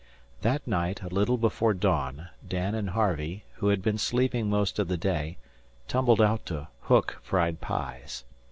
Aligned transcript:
That 0.41 0.65
night, 0.65 1.03
a 1.03 1.09
little 1.09 1.37
before 1.37 1.75
dawn, 1.75 2.29
Dan 2.49 2.73
and 2.73 2.89
Harvey, 2.89 3.43
who 3.57 3.67
had 3.67 3.83
been 3.83 3.99
sleeping 3.99 4.49
most 4.49 4.79
of 4.79 4.87
the 4.87 4.97
day, 4.97 5.37
tumbled 5.87 6.19
out 6.23 6.43
to 6.47 6.69
"hook" 6.85 7.19
fried 7.21 7.61
pies. 7.61 8.23